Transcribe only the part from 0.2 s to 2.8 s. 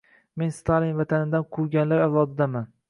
Men Stalin vatanidan quvganlar avlodiman.